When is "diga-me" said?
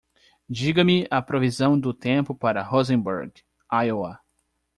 0.49-1.05